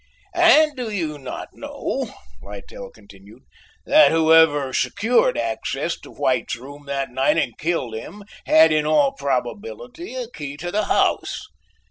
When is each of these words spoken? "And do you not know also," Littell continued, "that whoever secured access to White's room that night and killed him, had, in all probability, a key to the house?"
"And 0.33 0.75
do 0.75 0.89
you 0.89 1.19
not 1.19 1.49
know 1.53 1.67
also," 2.07 2.13
Littell 2.41 2.89
continued, 2.89 3.43
"that 3.85 4.11
whoever 4.11 4.73
secured 4.73 5.37
access 5.37 5.95
to 5.99 6.09
White's 6.09 6.55
room 6.55 6.87
that 6.87 7.11
night 7.11 7.37
and 7.37 7.55
killed 7.55 7.93
him, 7.93 8.23
had, 8.47 8.71
in 8.71 8.87
all 8.87 9.11
probability, 9.11 10.15
a 10.15 10.27
key 10.27 10.57
to 10.57 10.71
the 10.71 10.85
house?" 10.85 11.43